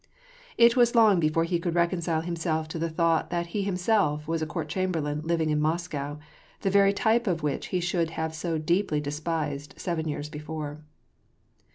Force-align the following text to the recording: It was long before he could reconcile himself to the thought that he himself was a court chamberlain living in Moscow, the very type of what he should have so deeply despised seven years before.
It 0.57 0.75
was 0.75 0.95
long 0.95 1.19
before 1.19 1.43
he 1.43 1.59
could 1.59 1.75
reconcile 1.75 2.21
himself 2.21 2.67
to 2.69 2.79
the 2.79 2.89
thought 2.89 3.29
that 3.29 3.45
he 3.53 3.61
himself 3.61 4.27
was 4.27 4.41
a 4.41 4.47
court 4.47 4.67
chamberlain 4.67 5.21
living 5.23 5.51
in 5.51 5.61
Moscow, 5.61 6.17
the 6.61 6.71
very 6.71 6.91
type 6.91 7.27
of 7.27 7.43
what 7.43 7.65
he 7.65 7.79
should 7.79 8.09
have 8.17 8.33
so 8.33 8.57
deeply 8.57 8.99
despised 8.99 9.75
seven 9.77 10.07
years 10.07 10.27
before. 10.27 10.83